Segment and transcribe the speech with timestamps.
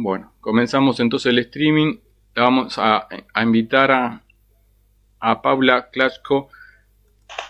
[0.00, 1.98] Bueno, comenzamos entonces el streaming.
[2.36, 3.08] vamos a,
[3.42, 4.22] invitar a,
[5.18, 6.50] a Paula Klashko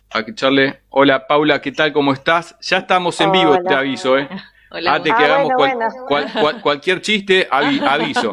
[0.08, 0.80] a echarle.
[0.88, 1.92] Hola Paula, ¿qué tal?
[1.92, 2.56] ¿Cómo estás?
[2.62, 4.30] Ya estamos en vivo, te aviso, ¿eh?
[4.70, 4.94] Hola.
[4.94, 8.32] Antes que ah, hagamos cualquier chiste, aviso.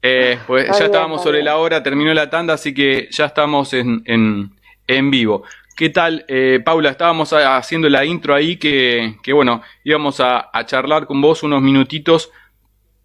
[0.00, 4.02] Eh, pues ya estábamos sobre la hora, terminó la tanda, así que ya estamos en,
[4.06, 5.44] en, vivo.
[5.78, 6.90] ¿Qué tal, eh, Paula?
[6.90, 12.32] Estábamos haciendo la intro ahí que, que bueno, íbamos a, charlar con vos unos minutitos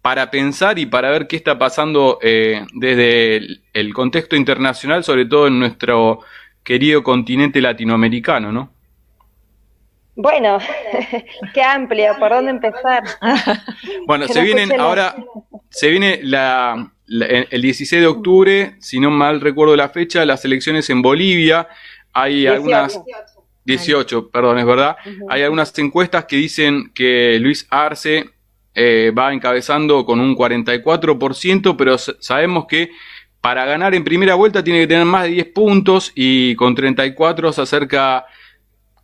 [0.02, 5.46] para pensar y para ver qué está pasando eh, desde el, contexto internacional, sobre todo
[5.46, 6.18] en nuestro
[6.64, 8.72] querido continente latinoamericano, ¿no?
[10.16, 10.58] Bueno,
[11.54, 13.04] qué amplio, ¿por dónde empezar?
[14.08, 15.14] bueno, se vienen ahora,
[15.70, 20.90] se viene la, el 16 de octubre, si no mal recuerdo la fecha, las elecciones
[20.90, 21.68] en Bolivia.
[22.14, 23.00] Hay algunas...
[23.66, 24.96] 18, perdón, es verdad.
[25.30, 28.26] Hay algunas encuestas que dicen que Luis Arce
[28.74, 32.90] eh, va encabezando con un 44%, pero sabemos que
[33.40, 37.52] para ganar en primera vuelta tiene que tener más de 10 puntos y con 34
[37.52, 38.26] se acerca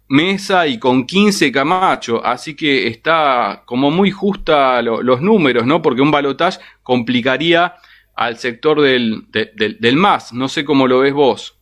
[0.09, 5.81] Mesa y con 15 Camacho, así que está como muy justa los números, ¿no?
[5.81, 7.75] Porque un balotaje complicaría
[8.17, 10.33] al sector del, del, MAS.
[10.33, 11.60] No sé cómo lo ves vos.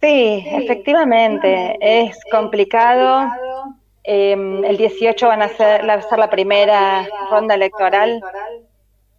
[0.00, 3.30] Sí, efectivamente, es complicado.
[4.02, 8.22] Em, el 18 van a ser, va a ser la primera ronda electoral.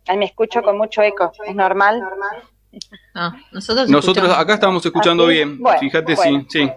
[0.07, 2.02] Ahí me escucho con mucho eco, ¿es normal?
[3.13, 6.71] No, nosotros, nosotros acá estamos escuchando bien, fíjate, sí, sí.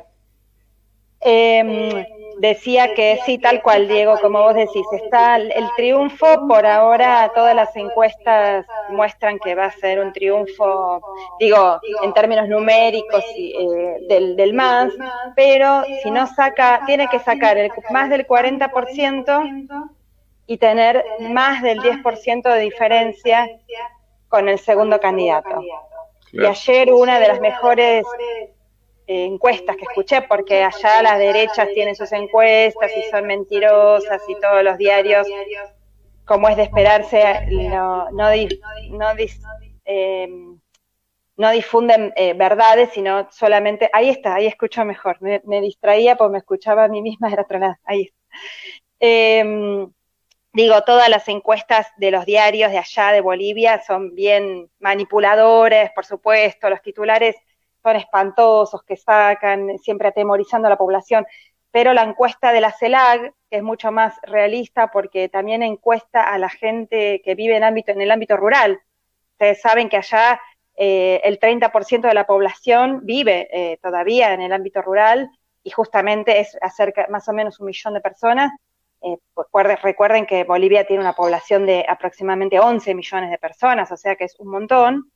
[1.21, 2.07] Eh,
[2.39, 7.55] decía que sí, tal cual, Diego, como vos decís, está el, triunfo, por ahora todas
[7.55, 11.01] las encuestas muestran que va a ser un triunfo,
[11.39, 14.93] digo, en términos numéricos eh, del, del MAS,
[15.37, 19.91] pero si no saca, tiene que sacar el, más del 40%
[20.47, 23.49] y tener más del 10% de diferencia
[24.29, 25.61] con el segundo candidato.
[26.33, 28.05] Y ayer una de las mejores
[29.07, 34.63] encuestas que escuché, porque allá las derechas tienen sus encuestas y son mentirosas y todos
[34.63, 35.27] los diarios,
[36.25, 38.31] como es de esperarse, no, no,
[41.37, 46.39] no, difunden eh, verdades, sino solamente, ahí está, ahí escucho mejor, me, distraía porque me
[46.39, 48.19] escuchaba a mí misma de otro lado, ahí está.
[49.01, 49.93] Em,
[50.53, 56.07] digo, todas las encuestas de los diarios de allá, de Bolivia, son bien manipuladores, por
[56.07, 57.37] supuesto, los titulares
[57.85, 61.27] son espantosos, que sacan, siempre atemorizando a la población,
[61.71, 66.39] pero la encuesta de la CELAG, que es mucho más realista porque también encuesta a
[66.39, 68.81] la gente que vive en, ámbito, en el ámbito rural.
[69.33, 70.41] Ustedes saben que allá
[70.77, 75.29] eh, el 30% de la población vive eh, todavía en el ámbito rural
[75.63, 78.51] y justamente es acerca más o menos un millón de personas.
[79.03, 79.19] Eh,
[79.83, 84.25] recuerden que Bolivia tiene una población de aproximadamente 11 millones de personas, o sea que
[84.25, 85.11] es un montón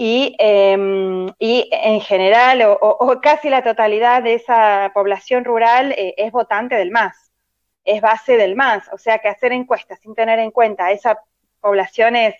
[0.00, 6.30] y, em, y en general, o, casi la totalidad de esa población rural eh, es
[6.30, 7.32] votante del MAS,
[7.84, 11.18] es base del MAS, o sea que hacer encuestas sin tener en cuenta esa
[11.60, 12.36] población es,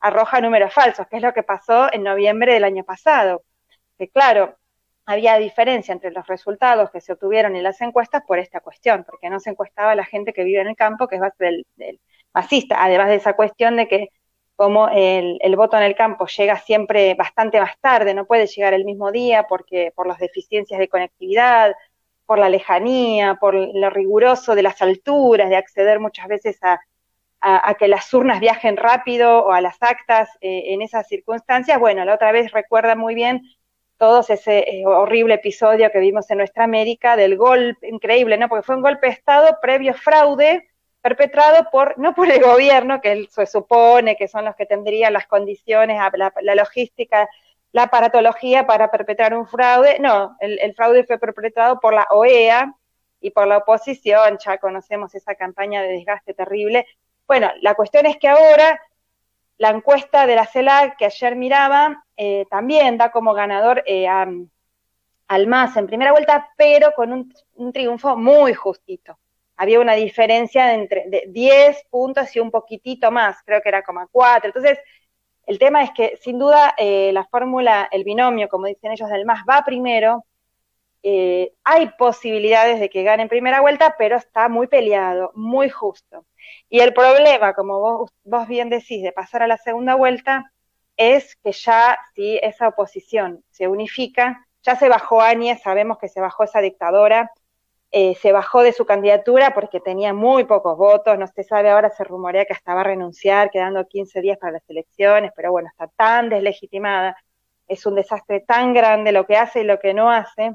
[0.00, 3.42] arroja números falsos, que es lo que pasó en noviembre del año pasado.
[3.98, 4.56] Que claro,
[5.04, 9.28] había diferencia entre los resultados que se obtuvieron en las encuestas por esta cuestión, porque
[9.28, 11.66] no se encuestaba a la gente que vive en el campo, que es base del,
[11.76, 12.00] del
[12.32, 14.08] masista, además de esa cuestión de que
[14.56, 18.74] como el, el, voto en el campo llega siempre bastante más tarde, no puede llegar
[18.74, 21.74] el mismo día porque por las deficiencias de conectividad,
[22.26, 26.80] por la lejanía, por lo riguroso de las alturas, de acceder muchas veces a,
[27.78, 31.78] que las urnas viajen rápido o a las actas eh, en esas circunstancias.
[31.78, 33.42] Bueno, la otra vez recuerda muy bien
[33.98, 38.48] todos ese eh, horrible episodio que vimos en nuestra América del golpe, increíble, ¿no?
[38.48, 40.66] Porque fue un golpe de Estado previo fraude,
[41.04, 45.26] perpetrado por, no por el gobierno, que se supone que son los que tendrían las
[45.26, 47.28] condiciones, la, logística,
[47.72, 52.74] la aparatología para perpetrar un fraude, no, el, fraude fue perpetrado por la OEA
[53.20, 56.86] y por la oposición, ya conocemos esa campaña de desgaste terrible.
[57.26, 58.80] Bueno, la cuestión es que ahora
[59.58, 65.46] la encuesta de la CELAC que ayer miraba eh, también da como ganador eh, al
[65.46, 69.18] MAS en primera vuelta, pero con un triunfo muy justito
[69.56, 73.82] había una diferencia de entre de 10 puntos y un poquitito más, creo que era
[73.82, 74.48] como 4.
[74.48, 74.78] Entonces,
[75.46, 79.26] el tema es que sin duda eh, la fórmula, el binomio, como dicen ellos, del
[79.26, 80.24] más va primero.
[81.02, 86.24] Eh, hay posibilidades de que gane primera vuelta, pero está muy peleado, muy justo.
[86.70, 90.50] Y el problema, como vos, vos bien decís, de pasar a la segunda vuelta,
[90.96, 96.20] es que ya si esa oposición se unifica, ya se bajó Áñez, sabemos que se
[96.20, 97.30] bajó esa dictadora,
[97.96, 101.90] eh, se bajó de su candidatura porque tenía muy pocos votos, no se sabe, ahora
[101.90, 105.68] se rumorea que hasta va a renunciar, quedando 15 días para las elecciones, pero bueno,
[105.70, 107.16] está tan deslegitimada,
[107.68, 110.54] es un desastre tan grande lo que hace y lo que no hace,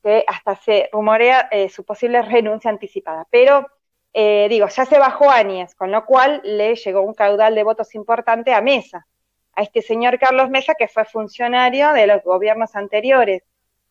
[0.00, 3.26] que hasta se rumorea eh, su posible renuncia anticipada.
[3.30, 3.66] Pero,
[4.12, 7.96] eh, digo, ya se bajó Áñez, con lo cual le llegó un caudal de votos
[7.96, 9.08] importante a Mesa,
[9.56, 13.42] a este señor Carlos Mesa, que fue funcionario de los gobiernos anteriores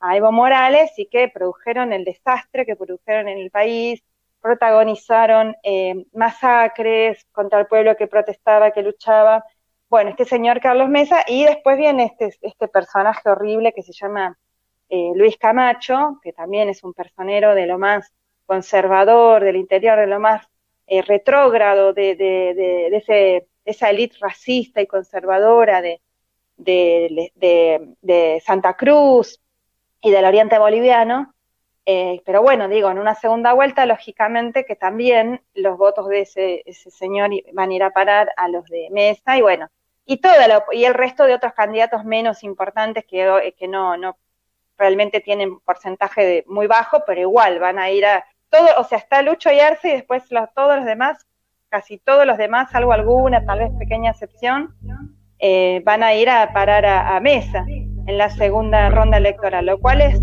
[0.04, 4.04] a Evo Morales y que produjeron el desastre que produjeron en el país,
[4.42, 9.46] protagonizaron eh, masacres contra el pueblo que protestaba, que luchaba.
[9.90, 14.38] Bueno, este señor Carlos Mesa, y después viene este, este personaje horrible que se llama
[14.90, 18.12] eh, Luis Camacho, que también es un personero de lo más
[18.46, 20.46] conservador, del interior, de lo más
[20.88, 26.02] eh, retrógrado, de, de, de, esa élite racista y conservadora de,
[26.58, 29.40] de, Santa Cruz,
[30.04, 31.34] y del oriente boliviano.
[31.86, 36.64] Eh, pero bueno, digo, en una segunda vuelta, lógicamente que también los votos de ese,
[36.92, 39.68] señor van a ir a parar a los de Mesa y bueno,
[40.06, 40.34] y todo
[40.72, 44.18] y el resto de otros candidatos menos importantes que, eh, que no, no
[44.78, 48.98] realmente tienen porcentaje de, muy bajo, pero igual van a ir a todo, o sea,
[48.98, 51.26] está Lucho y Arce y después los, todos los demás,
[51.68, 54.74] casi todos los demás, salvo alguna, tal vez pequeña excepción,
[55.40, 57.66] eh, van a ir a parar a Mesa
[58.08, 60.20] en la segunda ronda electoral, lo cual es...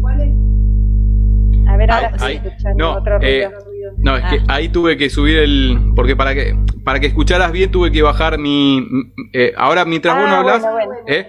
[1.68, 3.92] A ver, ahora estoy escuchando otro eh, ruido.
[3.98, 4.54] no, es que ah.
[4.54, 5.92] ahí tuve que subir el...
[5.94, 8.86] Porque para que para que escucharas bien tuve que bajar mi...
[9.32, 10.66] Eh, ahora mientras vos no ah, hablas...
[11.06, 11.28] ¿eh?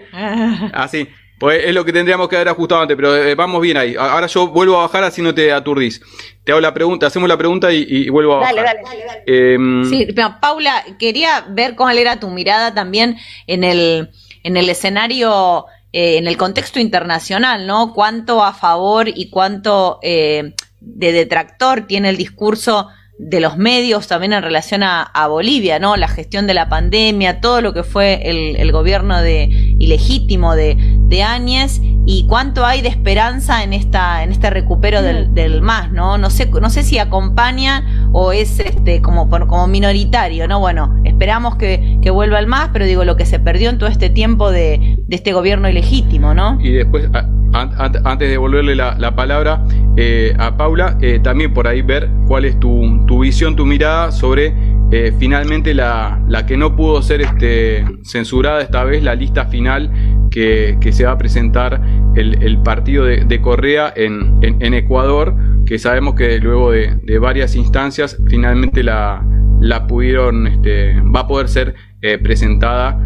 [0.73, 1.07] Así.
[1.41, 3.95] Pues es lo que tendríamos que haber ajustado antes, pero eh, vamos bien ahí.
[3.97, 5.99] Ahora yo vuelvo a bajar así no te aturdís.
[6.43, 8.55] Te hago la pregunta, hacemos la pregunta y, vuelvo a bajar.
[8.55, 9.23] Dale, dale, dale.
[9.25, 9.57] Eh,
[9.89, 14.11] sí, pero Paula, quería ver cuál era tu mirada también en el,
[14.43, 17.93] en el escenario eh, en el contexto internacional, ¿no?
[17.93, 22.87] Cuánto a favor y cuánto eh, de detractor tiene el discurso
[23.23, 25.95] de los medios también en relación a, Bolivia, ¿no?
[25.95, 29.43] La gestión de la pandemia, todo lo que fue el, gobierno de
[29.79, 30.75] ilegítimo de,
[31.07, 35.91] de Áñez y cuánto hay de esperanza en esta en este recupero del, del MAS,
[35.91, 36.17] ¿no?
[36.17, 40.59] No sé no sé si acompaña o es este como como minoritario, ¿no?
[40.59, 43.89] Bueno, esperamos que, que vuelva el MAS, pero digo lo que se perdió en todo
[43.89, 46.57] este tiempo de, de este gobierno ilegítimo, ¿no?
[46.61, 47.09] Y después
[47.53, 49.61] antes de devolverle la, palabra
[49.97, 54.13] eh, a Paula, eh, también por ahí ver cuál es tu, tu visión, tu mirada
[54.13, 54.53] sobre
[54.89, 59.91] eh, finalmente la, la, que no pudo ser este, censurada esta vez, la lista final
[60.31, 61.81] que, que se va a presentar
[62.15, 65.35] el, el partido de, de Correa en, en, Ecuador,
[65.65, 69.21] que sabemos que luego de, de varias instancias finalmente la,
[69.59, 71.75] la pudieron, este, va a poder ser
[72.23, 72.97] presentada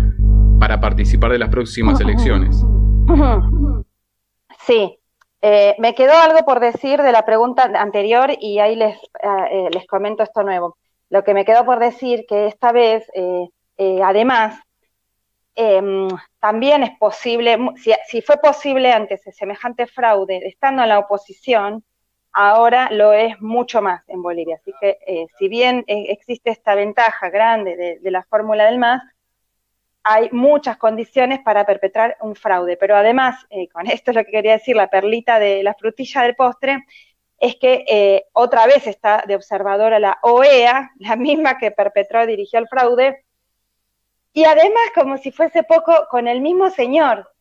[0.60, 2.64] para participar de las próximas elecciones.
[4.66, 5.00] Sí,
[5.42, 9.70] eh, me quedó algo por decir de la pregunta anterior y ahí les, eh, eh,
[9.72, 10.78] les comento esto nuevo.
[11.10, 13.08] Lo que me quedó por decir que esta vez,
[14.04, 14.60] además,
[15.54, 16.08] em,
[16.40, 21.84] también es posible, si, si, fue posible antes semejante fraude estando en la oposición,
[22.34, 24.56] ahora lo es mucho más en Bolivia.
[24.56, 24.98] Así que
[25.38, 29.04] si bien existe esta ventaja grande de, de la fórmula del MAS,
[30.08, 32.78] hay muchas condiciones para perpetrar un fraude.
[32.78, 36.22] Pero además, eh, con esto es lo que quería decir, la perlita de la frutilla
[36.22, 36.86] del postre,
[37.40, 42.28] es que eh, otra vez está de observadora la OEA, la misma que perpetró y
[42.28, 43.26] dirigió el fraude,
[44.32, 47.32] y además como si fuese poco con el mismo señor,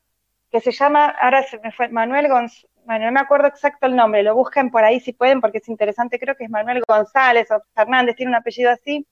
[0.51, 3.97] que se llama, ahora se me fue, Manuel González, bueno, no me acuerdo exacto el
[3.97, 7.51] nombre, lo busquen por ahí si pueden porque es interesante, creo que es Manuel González
[7.51, 9.07] o Fernández, tiene un apellido así,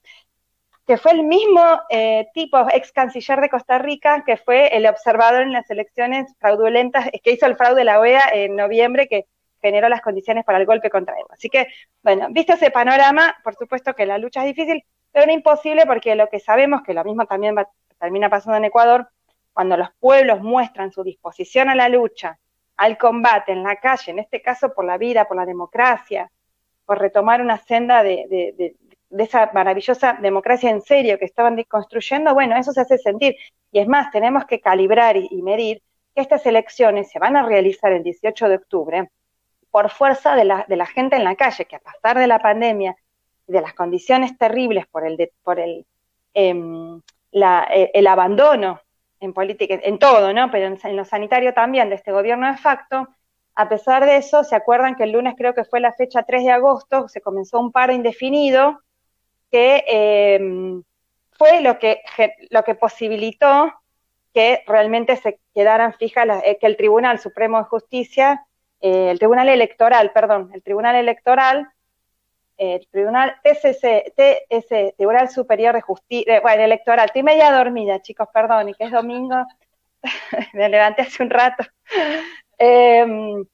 [0.93, 5.41] que fue el mismo eh, tipo, ex canciller de Costa Rica, que fue el observador
[5.41, 9.25] en las elecciones fraudulentas, que hizo el fraude de la OEA en noviembre, que
[9.63, 11.29] generó las condiciones para el golpe contra Evo.
[11.33, 11.69] Así que,
[12.03, 16.15] bueno, visto ese panorama, por supuesto que la lucha es difícil, pero no imposible porque
[16.15, 17.55] lo que sabemos, que lo mismo también
[17.99, 19.09] termina pasando en Ecuador,
[19.55, 22.39] cuando los pueblos muestran su disposición a la lucha,
[22.77, 26.31] al combate en la calle, en este caso por la vida, por la democracia,
[26.85, 28.77] por retomar una senda de
[29.19, 33.37] esa maravillosa democracia en serio que estaban construyendo, bueno, eso se hace sentir.
[33.71, 35.83] Y es más, tenemos que calibrar y, medir
[36.15, 39.11] que estas elecciones se van a realizar el 18 de octubre
[39.71, 42.39] por fuerza de la, de la gente en la calle, que a pesar de la
[42.39, 42.97] pandemia
[43.47, 45.87] de las condiciones terribles por el, por el,
[46.35, 47.01] em,
[47.33, 48.81] e, el abandono
[49.21, 50.51] en política, en todo, ¿no?
[50.51, 53.09] Pero en, en, lo sanitario también de este gobierno de facto,
[53.55, 56.45] a pesar de eso, se acuerdan que el lunes creo que fue la fecha 3
[56.45, 58.81] de agosto, se comenzó un paro indefinido
[59.53, 60.83] que em,
[61.33, 62.03] fue lo que,
[62.51, 63.73] lo que posibilitó
[64.35, 68.47] que realmente se quedaran fijas, eh, que el Tribunal Supremo de Justicia
[68.83, 71.69] eh, el Tribunal Electoral, perdón, el Tribunal Electoral,
[72.59, 78.71] el Tribunal TSC, TS, Tribunal Superior de Justicia, bueno, Electoral, estoy media dormida, chicos, perdón,
[78.71, 79.47] y que es domingo,
[80.53, 81.65] me levanté hace un rato.
[82.59, 83.45] Em,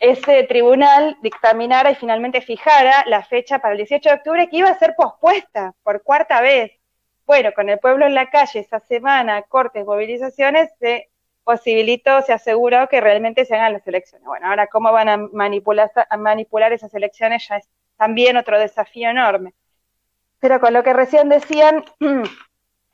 [0.00, 4.70] ese tribunal dictaminara y finalmente fijara la fecha para el 18 de octubre que iba
[4.70, 6.72] a ser pospuesta por cuarta vez.
[7.26, 11.10] Bueno, con el pueblo en la calle esa semana, cortes, movilizaciones, se
[11.44, 14.26] posibilitó, se aseguró que realmente se hagan las elecciones.
[14.26, 19.54] Bueno, ahora cómo van a manipular, manipular esas elecciones ya es también otro desafío enorme.
[20.40, 21.84] Pero con lo que recién decían,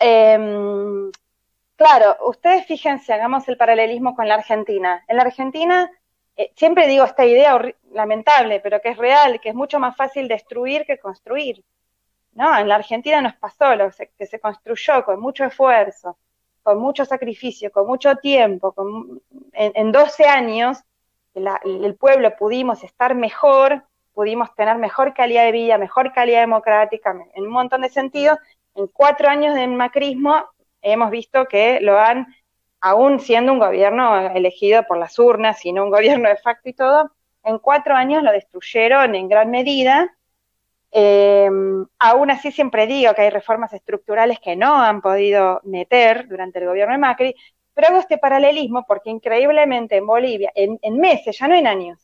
[0.00, 0.38] eh,
[1.76, 5.04] claro, ustedes fíjense, hagamos el paralelismo con la Argentina.
[5.06, 5.88] En la Argentina
[6.36, 7.58] eh, siempre digo esta idea
[7.92, 11.64] lamentable, pero que es real, que es mucho más fácil destruir que construir.
[12.32, 12.56] ¿no?
[12.58, 16.18] En la Argentina nos pasó lo que se construyó con mucho esfuerzo,
[16.62, 18.74] con mucho sacrificio, con mucho tiempo,
[19.52, 20.78] en, en, 12 años,
[21.34, 27.44] el pueblo pudimos estar mejor, pudimos tener mejor calidad de vida, mejor calidad democrática, en
[27.44, 28.38] un montón de sentidos.
[28.74, 30.44] En cuatro años del macrismo
[30.82, 32.26] hemos visto que lo han
[32.86, 37.10] aún siendo un gobierno elegido por las urnas, sino un gobierno de facto y todo,
[37.42, 40.16] en cuatro años lo destruyeron en gran medida.
[40.92, 41.50] Eh,
[41.98, 46.66] aún así siempre digo que hay reformas estructurales que no han podido meter durante el
[46.66, 47.34] gobierno de Macri,
[47.74, 51.98] pero hago este paralelismo porque increíblemente en Bolivia, en, meses, ya no en años,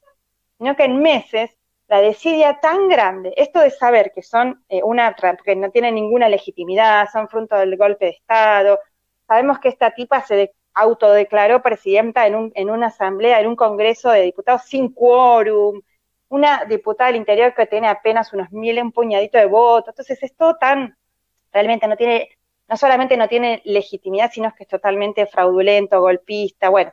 [0.58, 5.14] sino que en meses, la desidia tan grande, esto de saber que son eh, una,
[5.44, 8.80] que no tienen ninguna legitimidad, son fruto del golpe de Estado,
[9.28, 14.10] sabemos que esta tipa se, autodeclaró presidenta en, un, en una asamblea, en un congreso
[14.10, 15.82] de diputados sin quórum,
[16.28, 19.88] una diputada del interior que tiene apenas unos mil, un puñadito de votos.
[19.88, 20.96] Entonces es todo tan,
[21.52, 22.30] realmente no tiene,
[22.68, 26.92] no solamente no tiene legitimidad, sino que es totalmente fraudulento, golpista, bueno.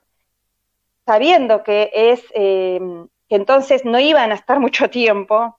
[1.06, 2.80] Sabiendo que es, eh,
[3.30, 5.59] que entonces no iban a estar mucho tiempo,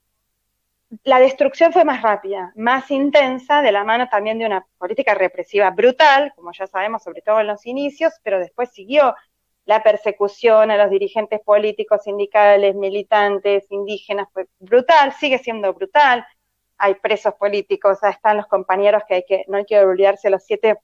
[1.05, 5.71] la destrucción fue más rápida, más intensa, de la mano también de una política represiva
[5.71, 9.15] brutal, como ya sabemos, sobre todo en los inicios, pero después siguió
[9.67, 16.27] la persecución a los dirigentes políticos, sindicales, militantes, indígenas, fue brutal, sigue siendo brutal.
[16.77, 20.79] Hay presos políticos, están los compañeros que hay que, no hay que olvidarse, los siete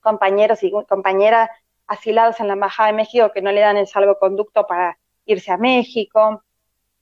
[0.00, 1.48] compañeros y compañeras
[1.86, 5.56] asilados en la Embajada de México que no le dan el salvoconducto para irse a
[5.56, 6.42] México.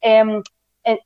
[0.01, 0.43] Em,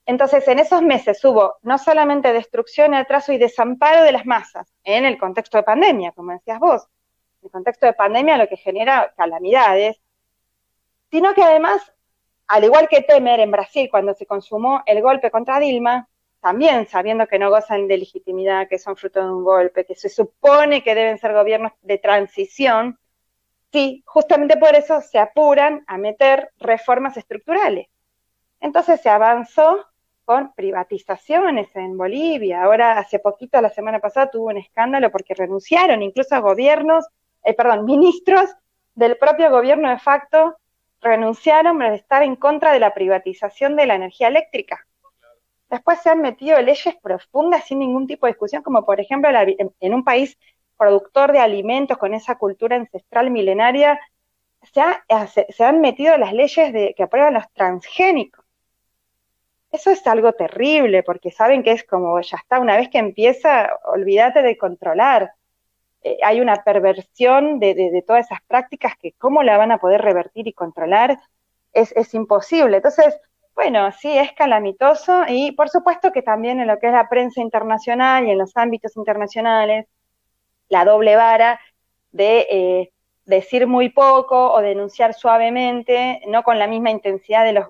[0.04, 5.06] entonces, en esos meses hubo no solamente destrucción, atraso y desamparo de las masas, en
[5.06, 6.86] el contexto de pandemia, como decías vos,
[7.40, 9.98] en el contexto de pandemia lo que genera calamidades,
[11.10, 11.80] sino que además,
[12.46, 16.08] al igual que Temer en Brasil cuando se consumó el golpe contra Dilma,
[16.42, 20.10] también sabiendo que no gozan de legitimidad, que son fruto de un golpe, que se
[20.10, 22.98] supone que deben ser gobiernos de transición,
[23.72, 27.88] sí, justamente por eso se apuran a meter reformas estructurales
[28.60, 29.86] entonces se avanzó
[30.24, 32.62] con privatizaciones en Bolivia.
[32.62, 37.06] Ahora, hace poquito, la semana pasada, tuvo un escándalo porque renunciaron incluso a gobiernos,
[37.42, 38.50] eh, perdón, ministros
[38.94, 40.56] del propio gobierno de facto
[41.00, 44.86] renunciaron para estar en contra de la privatización de la energía eléctrica.
[45.70, 49.94] Después se han metido leyes profundas sin ningún tipo de discusión, como por ejemplo en
[49.94, 50.36] un país
[50.76, 53.98] productor de alimentos con esa cultura ancestral milenaria,
[54.62, 58.39] se, han metido las leyes de, que aprueban los transgénicos.
[59.70, 63.70] Eso es algo terrible, porque saben que es como, ya está, una vez que empieza,
[63.84, 65.32] olvídate de controlar.
[66.02, 70.48] Eh, hay una perversión de, todas esas prácticas que cómo la van a poder revertir
[70.48, 71.18] y controlar
[71.72, 72.78] es, es imposible.
[72.78, 73.20] Entonces,
[73.54, 77.40] bueno, sí, es calamitoso y por supuesto que también en lo que es la prensa
[77.40, 79.86] internacional y en los ámbitos internacionales,
[80.68, 81.60] la doble vara
[82.12, 82.92] de eh,
[83.26, 87.68] decir muy poco o denunciar suavemente, no con la misma intensidad de los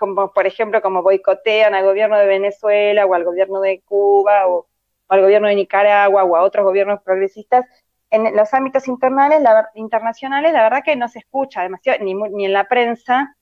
[0.00, 4.66] como por ejemplo como boicotean al gobierno de Venezuela o al gobierno de Cuba o,
[5.08, 7.66] al gobierno de Nicaragua o a otros gobiernos progresistas,
[8.10, 12.46] en los ámbitos internacionales, la, internacionales, la verdad que no se escucha demasiado, ni, ni
[12.46, 13.36] en la prensa,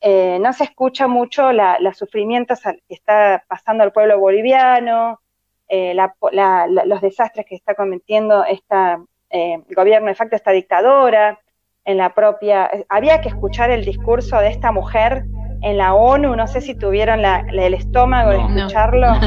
[0.00, 5.20] eh, no se escucha mucho los sufrimientos que está pasando al pueblo boliviano,
[5.68, 11.40] eh, los desastres que está cometiendo esta, eh, gobierno de facto, esta dictadora,
[11.84, 12.70] en la propia...
[12.88, 15.24] Había que escuchar el discurso de esta mujer
[15.62, 19.08] en la ONU, no sé si tuvieron el estómago de escucharlo.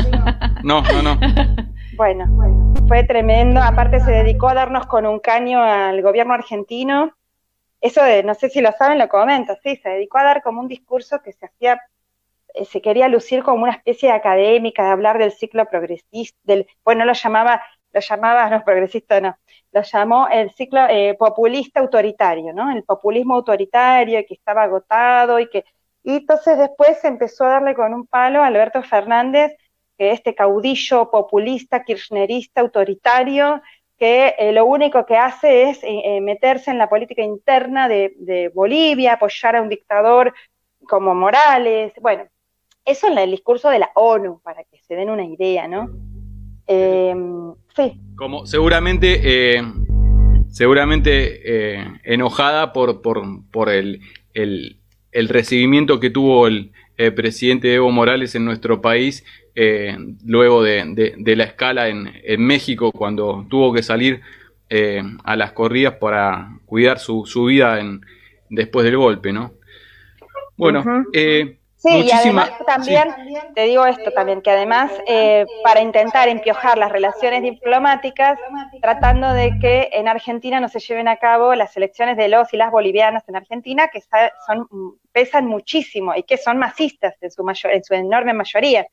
[0.64, 1.20] No, no, no.
[1.96, 3.60] Bueno, fue tremendo.
[3.62, 7.16] Aparte se dedicó a darnos con un caño al gobierno argentino.
[7.82, 10.62] Eso de, no sé si lo saben, lo comento, sí, se dedicó a dar como
[10.62, 11.82] un discurso que se hacía,
[12.54, 16.68] eh, se quería lucir como una especie de académica, de hablar del ciclo progresista, del,
[16.86, 19.36] bueno, lo llamaba, lo llamaba, no, progresista no,
[19.72, 22.72] lo llamó el ciclo eh, populista autoritario, ¿no?
[22.72, 25.66] El populismo autoritario que estaba agotado y que
[26.04, 29.52] Y entonces después se empezó a darle con un palo a Alberto Fernández,
[29.98, 33.62] que este caudillo populista, kirchnerista, autoritario,
[34.02, 38.52] que eh, lo único que hace es eh, eh, meterse en la política interna de,
[38.52, 40.34] Bolivia, apoyar a un dictador
[40.88, 42.24] como Morales, bueno,
[42.84, 45.88] eso en el discurso de la ONU, para que se den una idea, ¿no?
[47.76, 48.02] sí.
[48.16, 49.62] Como seguramente,
[50.50, 54.00] seguramente enojada por, por, por el,
[54.34, 54.81] el,
[55.12, 56.72] el, recibimiento que tuvo el,
[57.16, 62.12] presidente Evo Morales en nuestro país eh, luego de, la escala en,
[62.46, 64.22] México, cuando tuvo que salir
[64.70, 68.02] eh, a las corridas para cuidar su, vida en,
[68.50, 69.54] después del golpe, ¿no?
[70.56, 73.12] Bueno, eh, Sí, y además también,
[73.56, 74.92] te digo esto también, que además
[75.64, 78.38] para intentar empiojar las relaciones diplomáticas,
[78.84, 82.58] tratando de que en Argentina no se lleven a cabo las elecciones de los y
[82.58, 84.04] las bolivianas en Argentina, que
[84.46, 84.68] son,
[85.12, 88.88] pesan muchísimo y que son masistas en su, mayor, en su enorme mayoría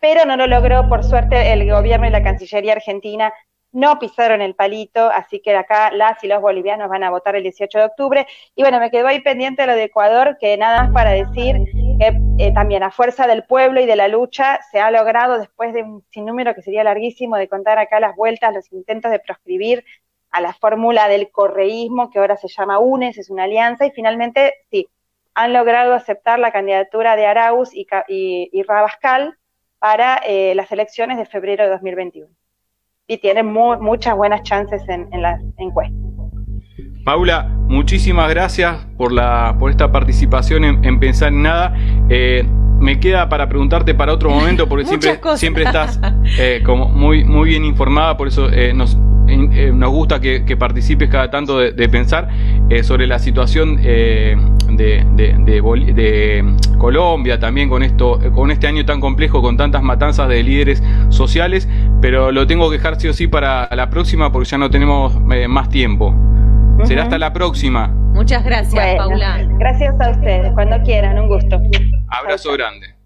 [0.00, 3.32] pero no lo logró, por suerte el gobierno y la Cancillería argentina
[3.72, 7.44] no pisaron el palito, así que acá las y los bolivianos van a votar el
[7.44, 8.26] 18 de octubre.
[8.56, 11.56] Y bueno, me quedó ahí pendiente lo de Ecuador, que nada más para decir
[12.00, 15.72] que eh, también a fuerza del pueblo y de la lucha se ha logrado, después
[15.72, 19.84] de un sinnúmero que sería larguísimo, de contar acá las vueltas, los intentos de proscribir
[20.32, 24.54] a la fórmula del correísmo, que ahora se llama UNES, es una alianza, y finalmente
[24.70, 24.88] sí,
[25.34, 29.36] han logrado aceptar la candidatura de Arauz y, y Rabascal,
[29.80, 32.28] para eh, las elecciones de febrero de 2021.
[33.08, 35.96] Y tiene muchas buenas chances en, la encuesta.
[37.04, 41.74] Paula, muchísimas gracias por, la, por esta participación en, Pensar en Nada.
[42.08, 42.44] Eh,
[42.80, 46.00] me queda para preguntarte para otro momento, porque siempre, siempre estás
[46.38, 51.58] eh, como muy, muy bien informada, por eso nos, nos gusta que, participes cada tanto
[51.58, 52.28] de, pensar
[52.82, 54.36] sobre la situación de,
[56.78, 61.68] Colombia, también con esto, con este año tan complejo, con tantas matanzas de líderes sociales,
[62.00, 65.12] pero lo tengo que dejar sí o sí para la próxima porque ya no tenemos
[65.32, 66.14] eh, más tiempo.
[66.84, 67.94] Será hasta la próxima.
[68.20, 69.48] Muchas gracias, Paula.
[69.58, 71.58] Gracias a ustedes, cuando quieran, un gusto.
[72.10, 72.99] Abrazo grande.